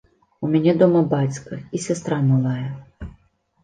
У 0.47 0.49
мяне 0.53 0.73
дома 0.81 1.03
бацька 1.13 1.53
і 1.75 1.85
сястра 1.87 2.21
малая. 2.35 2.69